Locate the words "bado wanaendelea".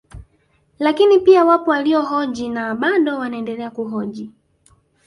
2.75-3.71